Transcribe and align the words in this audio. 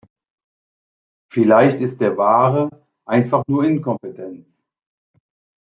Vielleicht 1.31 1.79
ist 1.79 2.01
der 2.01 2.17
wahre 2.17 2.71
einfach 3.05 3.43
nur 3.47 3.65
Inkompetenz? 3.65 4.65